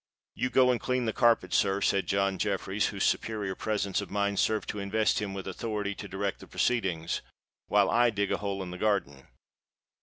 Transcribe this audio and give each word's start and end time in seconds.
"You 0.33 0.49
go 0.49 0.71
and 0.71 0.79
clean 0.81 1.05
the 1.05 1.13
carpet, 1.13 1.53
sir," 1.53 1.79
said 1.79 2.07
John 2.07 2.39
Jeffreys, 2.39 2.87
whose 2.87 3.03
superior 3.03 3.53
presence 3.53 4.01
of 4.01 4.09
mind 4.09 4.39
served 4.39 4.67
to 4.69 4.79
invest 4.79 5.19
him 5.21 5.35
with 5.35 5.47
authority 5.47 5.93
to 5.93 6.07
direct 6.07 6.39
the 6.39 6.47
proceedings; 6.47 7.21
"while 7.67 7.87
I 7.87 8.09
dig 8.09 8.31
a 8.31 8.37
hole 8.37 8.63
in 8.63 8.71
the 8.71 8.79
garden." 8.79 9.27